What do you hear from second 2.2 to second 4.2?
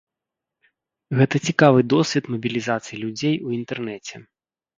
мабілізацыі людзей у інтэрнэце.